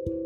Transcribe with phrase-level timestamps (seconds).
[0.00, 0.16] Ujian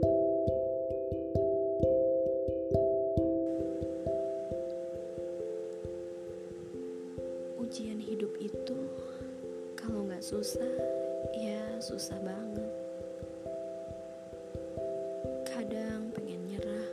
[7.98, 8.79] hidup itu
[9.74, 10.79] kalau nggak susah,
[11.34, 12.71] ya susah banget.
[15.42, 16.87] Kadang pengen nyerah,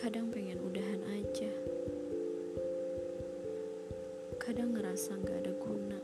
[0.00, 1.52] kadang pengen udahan aja,
[4.40, 6.00] kadang ngerasa nggak ada guna,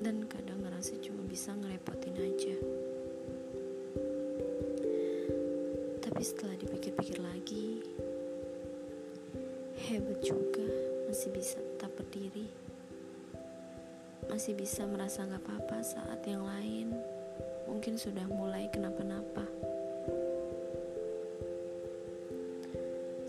[0.00, 2.56] dan kadang ngerasa cuma bisa ngerepotin aja.
[6.02, 7.86] Tapi setelah dipikir-pikir lagi,
[9.86, 10.66] hebat juga
[11.06, 12.50] masih bisa tetap berdiri.
[14.26, 16.98] Masih bisa merasa gak apa-apa saat yang lain.
[17.70, 19.46] Mungkin sudah mulai kenapa-napa.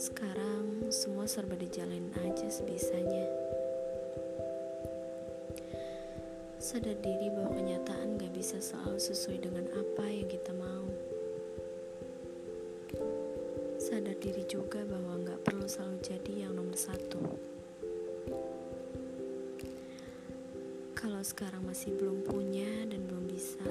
[0.02, 3.23] Sekarang semua serba dijalanin aja sebisanya
[6.64, 10.88] sadar diri bahwa kenyataan gak bisa selalu sesuai dengan apa yang kita mau
[13.76, 17.20] sadar diri juga bahwa nggak perlu selalu jadi yang nomor satu.
[20.96, 23.68] Kalau sekarang masih belum punya dan belum bisa,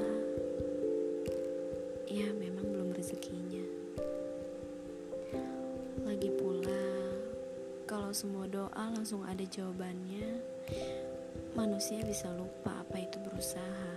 [2.12, 3.65] ya memang belum rezekinya.
[6.05, 6.84] Lagi pula,
[7.89, 10.45] kalau semua doa langsung ada jawabannya,
[11.52, 13.92] manusia bisa lupa apa itu berusaha.